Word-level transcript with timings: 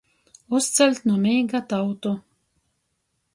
Uzceļt 0.59 1.03
nu 1.09 1.17
mīga 1.25 1.61
tautu. 1.75 2.15